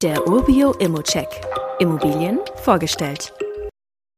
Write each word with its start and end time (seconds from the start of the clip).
Der 0.00 0.28
Urbio 0.28 0.74
Immocheck. 0.74 1.26
Immobilien 1.80 2.38
vorgestellt. 2.62 3.32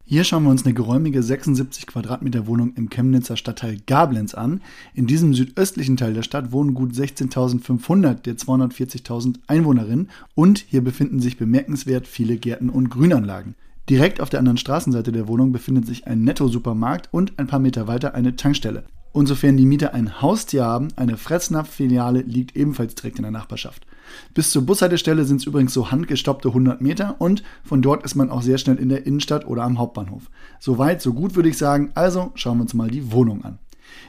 Hier 0.05 0.25
schauen 0.25 0.43
wir 0.43 0.51
uns 0.51 0.67
eine 0.67 0.75
geräumige 0.75 1.23
76 1.23 1.87
Quadratmeter 1.87 2.47
Wohnung 2.47 2.75
im 2.77 2.91
Chemnitzer 2.91 3.39
Stadtteil 3.39 3.79
Gablenz 3.87 4.35
an. 4.35 4.61
In 4.93 5.07
diesem 5.07 5.33
südöstlichen 5.33 5.97
Teil 5.97 6.13
der 6.13 6.23
Stadt 6.23 6.53
wohnen 6.53 6.75
gut 6.75 6.93
16.500 6.93 8.13
der 8.17 8.35
240.000 8.35 9.37
Einwohnerinnen 9.47 10.11
und 10.35 10.59
hier 10.59 10.85
befinden 10.85 11.21
sich 11.21 11.39
bemerkenswert 11.39 12.07
viele 12.07 12.37
Gärten 12.37 12.69
und 12.69 12.91
Grünanlagen. 12.91 13.55
Direkt 13.89 14.21
auf 14.21 14.29
der 14.29 14.41
anderen 14.41 14.59
Straßenseite 14.59 15.13
der 15.13 15.29
Wohnung 15.29 15.51
befindet 15.51 15.87
sich 15.87 16.07
ein 16.07 16.25
Netto-Supermarkt 16.25 17.09
und 17.11 17.39
ein 17.39 17.47
paar 17.47 17.59
Meter 17.59 17.87
weiter 17.87 18.15
eine 18.15 18.37
Tankstelle. 18.37 18.85
Und 19.13 19.27
sofern 19.27 19.57
die 19.57 19.67
Mieter 19.67 19.93
ein 19.93 20.23
Haustier 20.23 20.65
haben, 20.65 20.89
eine 20.95 21.17
Fresnapf-Filiale 21.17 22.21
liegt 22.23 22.57
ebenfalls 22.57 22.95
direkt 22.95 23.19
in 23.19 23.25
der 23.25 23.33
Nachbarschaft. 23.33 23.87
Bis 24.35 24.51
zur 24.51 24.63
Bushaltestelle 24.63 25.25
sind 25.25 25.41
es 25.41 25.47
übrigens 25.47 25.75
so 25.75 25.91
handgestoppte 25.91 26.49
100 26.49 26.81
Meter 26.81 27.17
und 27.19 27.43
von 27.65 27.83
dort 27.83 28.05
ist 28.05 28.15
man 28.15 28.31
auch 28.31 28.43
sehr 28.43 28.59
schnell 28.59 28.77
in 28.77 28.89
der 28.89 29.07
Innenstadt 29.07 29.47
oder 29.47 29.63
am 29.63 29.79
Hauptbahnhof. 29.79 30.31
Soweit, 30.61 31.03
so 31.03 31.13
gut 31.13 31.35
würde 31.35 31.49
ich 31.49 31.59
sagen. 31.59 31.91
Also 31.95 32.31
schauen 32.35 32.59
wir 32.59 32.63
uns 32.63 32.75
mal 32.75 32.91
die 32.91 33.11
Wohnung 33.13 33.45
an. 33.45 33.59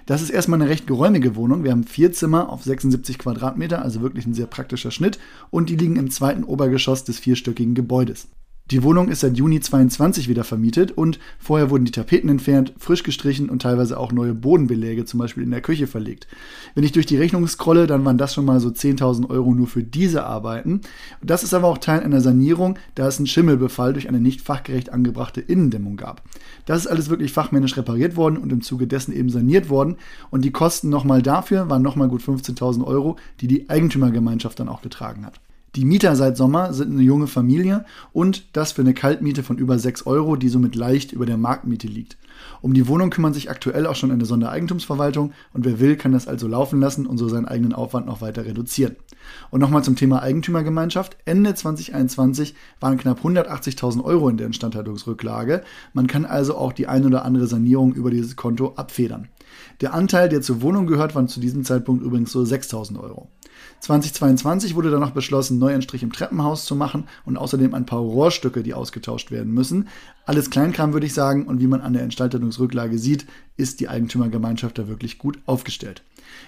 Das 0.05 0.21
ist 0.21 0.29
erstmal 0.29 0.61
eine 0.61 0.69
recht 0.69 0.85
geräumige 0.85 1.35
Wohnung. 1.35 1.63
Wir 1.63 1.71
haben 1.71 1.83
vier 1.83 2.11
Zimmer 2.11 2.49
auf 2.49 2.63
76 2.63 3.17
Quadratmeter, 3.17 3.81
also 3.81 4.01
wirklich 4.01 4.25
ein 4.25 4.33
sehr 4.33 4.45
praktischer 4.45 4.91
Schnitt. 4.91 5.19
Und 5.49 5.69
die 5.69 5.75
liegen 5.75 5.95
im 5.95 6.11
zweiten 6.11 6.43
Obergeschoss 6.43 7.03
des 7.03 7.19
vierstöckigen 7.19 7.73
Gebäudes. 7.73 8.27
Die 8.71 8.83
Wohnung 8.83 9.09
ist 9.09 9.19
seit 9.19 9.35
Juni 9.35 9.59
22 9.59 10.29
wieder 10.29 10.45
vermietet 10.45 10.93
und 10.93 11.19
vorher 11.39 11.69
wurden 11.69 11.83
die 11.83 11.91
Tapeten 11.91 12.29
entfernt, 12.29 12.71
frisch 12.77 13.03
gestrichen 13.03 13.49
und 13.49 13.61
teilweise 13.61 13.99
auch 13.99 14.13
neue 14.13 14.33
Bodenbeläge 14.33 15.03
zum 15.03 15.19
Beispiel 15.19 15.43
in 15.43 15.51
der 15.51 15.59
Küche 15.59 15.87
verlegt. 15.87 16.25
Wenn 16.73 16.85
ich 16.85 16.93
durch 16.93 17.05
die 17.05 17.17
Rechnung 17.17 17.45
scrolle, 17.49 17.85
dann 17.85 18.05
waren 18.05 18.17
das 18.17 18.33
schon 18.33 18.45
mal 18.45 18.61
so 18.61 18.69
10.000 18.69 19.29
Euro 19.29 19.53
nur 19.53 19.67
für 19.67 19.83
diese 19.83 20.23
Arbeiten. 20.23 20.79
Das 21.21 21.43
ist 21.43 21.53
aber 21.53 21.67
auch 21.67 21.79
Teil 21.79 21.99
einer 21.99 22.21
Sanierung, 22.21 22.79
da 22.95 23.09
es 23.09 23.17
einen 23.17 23.27
Schimmelbefall 23.27 23.91
durch 23.91 24.07
eine 24.07 24.21
nicht 24.21 24.39
fachgerecht 24.39 24.93
angebrachte 24.93 25.41
Innendämmung 25.41 25.97
gab. 25.97 26.21
Das 26.65 26.79
ist 26.79 26.87
alles 26.87 27.09
wirklich 27.09 27.33
fachmännisch 27.33 27.75
repariert 27.75 28.15
worden 28.15 28.37
und 28.37 28.53
im 28.53 28.61
Zuge 28.61 28.87
dessen 28.87 29.13
eben 29.13 29.29
saniert 29.29 29.67
worden 29.67 29.97
und 30.29 30.45
die 30.45 30.51
Kosten 30.51 30.87
nochmal 30.87 31.21
dafür 31.21 31.69
waren 31.69 31.81
nochmal 31.81 32.07
gut 32.07 32.21
15.000 32.21 32.85
Euro, 32.85 33.17
die 33.41 33.47
die 33.47 33.69
Eigentümergemeinschaft 33.69 34.57
dann 34.61 34.69
auch 34.69 34.81
getragen 34.81 35.25
hat. 35.25 35.41
Die 35.75 35.85
Mieter 35.85 36.17
seit 36.17 36.35
Sommer 36.35 36.73
sind 36.73 36.91
eine 36.91 37.01
junge 37.01 37.27
Familie 37.27 37.85
und 38.11 38.57
das 38.57 38.73
für 38.73 38.81
eine 38.81 38.93
Kaltmiete 38.93 39.41
von 39.41 39.57
über 39.57 39.79
6 39.79 40.05
Euro, 40.05 40.35
die 40.35 40.49
somit 40.49 40.75
leicht 40.75 41.13
über 41.13 41.25
der 41.25 41.37
Marktmiete 41.37 41.87
liegt. 41.87 42.17
Um 42.61 42.73
die 42.73 42.89
Wohnung 42.89 43.09
kümmern 43.09 43.33
sich 43.33 43.49
aktuell 43.49 43.87
auch 43.87 43.95
schon 43.95 44.11
eine 44.11 44.25
Sondereigentumsverwaltung 44.25 45.31
und 45.53 45.63
wer 45.63 45.79
will, 45.79 45.95
kann 45.95 46.11
das 46.11 46.27
also 46.27 46.49
laufen 46.49 46.81
lassen 46.81 47.05
und 47.05 47.17
so 47.17 47.29
seinen 47.29 47.45
eigenen 47.45 47.71
Aufwand 47.71 48.05
noch 48.05 48.19
weiter 48.19 48.45
reduzieren. 48.45 48.97
Und 49.49 49.61
nochmal 49.61 49.81
zum 49.81 49.95
Thema 49.95 50.21
Eigentümergemeinschaft. 50.21 51.15
Ende 51.23 51.55
2021 51.55 52.53
waren 52.81 52.97
knapp 52.97 53.23
180.000 53.23 54.03
Euro 54.03 54.27
in 54.27 54.35
der 54.35 54.47
Instandhaltungsrücklage. 54.47 55.61
Man 55.93 56.07
kann 56.07 56.25
also 56.25 56.57
auch 56.57 56.73
die 56.73 56.87
ein 56.87 57.05
oder 57.05 57.23
andere 57.23 57.47
Sanierung 57.47 57.93
über 57.93 58.11
dieses 58.11 58.35
Konto 58.35 58.73
abfedern. 58.75 59.29
Der 59.79 59.93
Anteil, 59.93 60.27
der 60.27 60.41
zur 60.41 60.61
Wohnung 60.61 60.85
gehört, 60.85 61.15
waren 61.15 61.29
zu 61.29 61.39
diesem 61.39 61.63
Zeitpunkt 61.63 62.03
übrigens 62.03 62.33
so 62.33 62.41
6.000 62.41 62.99
Euro. 62.99 63.29
2022 63.81 64.75
wurde 64.75 64.91
dann 64.91 64.99
noch 64.99 65.11
beschlossen, 65.11 65.57
Neuanstrich 65.57 66.03
im 66.03 66.11
Treppenhaus 66.11 66.65
zu 66.65 66.75
machen 66.75 67.05
und 67.25 67.37
außerdem 67.37 67.73
ein 67.73 67.85
paar 67.85 67.99
Rohrstücke, 67.99 68.63
die 68.63 68.73
ausgetauscht 68.73 69.31
werden 69.31 69.53
müssen. 69.53 69.87
Alles 70.25 70.49
Kleinkram, 70.49 70.93
würde 70.93 71.07
ich 71.07 71.13
sagen, 71.13 71.45
und 71.47 71.59
wie 71.59 71.67
man 71.67 71.81
an 71.81 71.93
der 71.93 72.03
Instandhaltungsrücklage 72.03 72.99
sieht, 72.99 73.25
ist 73.57 73.79
die 73.79 73.89
Eigentümergemeinschaft 73.89 74.77
da 74.77 74.87
wirklich 74.87 75.17
gut 75.17 75.39
aufgestellt. 75.45 76.03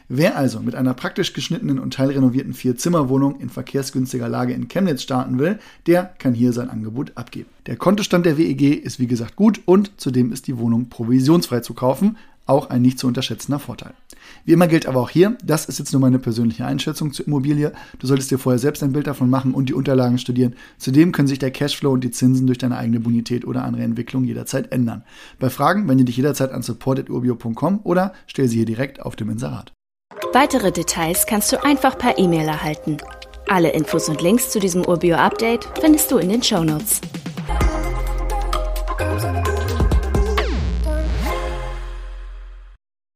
Wer 0.08 0.38
also 0.38 0.60
mit 0.60 0.76
einer 0.76 0.94
praktisch 0.94 1.34
geschnittenen 1.34 1.80
und 1.80 1.94
teilrenovierten 1.94 2.54
Vier-Zimmer-Wohnung 2.54 3.40
in 3.40 3.50
verkehrsgünstiger 3.50 4.30
Lage 4.30 4.54
in 4.54 4.68
Chemnitz 4.68 5.02
starten 5.04 5.40
will, 5.40 5.60
der 5.88 6.04
kann 6.20 6.34
hier 6.34 6.54
sein 6.54 6.70
Angebot 6.70 7.14
abgeben. 7.16 7.50
Der 7.66 7.78
Kontostand 7.78 8.26
der 8.26 8.38
WEG 8.38 8.84
ist 8.84 9.00
wie 9.00 9.08
gesagt 9.08 9.36
gut 9.36 9.62
und 9.66 9.92
zudem 9.98 10.32
ist 10.32 10.48
die 10.48 10.58
Wohnung 10.58 10.90
provisionsfrei 10.90 11.62
zu 11.62 11.74
kaufen, 11.74 12.18
auch 12.46 12.70
ein 12.70 12.82
nicht 12.82 13.00
zu 13.00 13.08
unterschätzender 13.08 13.60
Vorteil. 13.60 13.94
Wie 14.46 14.54
immer 14.54 14.68
gilt 14.68 14.86
aber 14.86 15.00
auch 15.00 15.10
hier, 15.10 15.38
das 15.44 15.66
ist 15.66 15.80
jetzt 15.80 15.94
nur 15.94 16.02
meine 16.02 16.20
persönliche 16.20 16.66
Einschätzung 16.66 17.14
zur 17.14 17.28
Immobilie. 17.28 17.72
Du 18.00 18.08
solltest 18.08 18.32
dir 18.32 18.38
vorher 18.38 18.60
selbst 18.60 18.84
ein 18.84 18.94
Bild 18.94 19.08
davon 19.08 19.30
machen 19.30 19.54
und 19.54 19.70
die 19.70 19.74
Unterlagen 19.74 20.18
studieren. 20.18 20.56
Zudem 20.78 21.12
können 21.12 21.28
sich 21.28 21.40
der 21.40 21.52
Cashflow 21.52 21.92
und 21.92 22.04
die 22.04 22.12
Zinsen 22.12 22.48
durch 22.48 22.58
deine 22.58 22.78
eigene 22.78 23.00
Bonität 23.00 23.46
oder 23.46 23.64
andere 23.64 23.84
Entwicklung 23.84 24.24
jederzeit 24.26 24.72
ändern. 24.72 25.04
Bei 25.40 25.50
Fragen 25.50 25.88
wende 25.88 26.06
dich 26.06 26.18
jederzeit 26.18 26.52
an 26.52 26.62
support.urbio.com 26.62 27.82
oder 27.84 28.14
stell 28.28 28.48
sie 28.48 28.58
hier 28.58 28.66
direkt 28.66 29.02
auf 29.02 29.16
dem 29.16 29.30
Inserat. 29.30 29.72
Weitere 30.34 30.72
Details 30.72 31.26
kannst 31.26 31.52
du 31.52 31.64
einfach 31.64 31.98
per 31.98 32.18
E-Mail 32.18 32.48
erhalten. 32.48 32.98
Alle 33.48 33.72
Infos 33.72 34.10
und 34.10 34.22
Links 34.22 34.50
zu 34.50 34.60
diesem 34.60 34.86
Urbio-Update 34.86 35.68
findest 35.80 36.12
du 36.12 36.18
in 36.18 36.30
den 36.30 36.42
Show 36.42 36.64
Notes. 36.64 37.02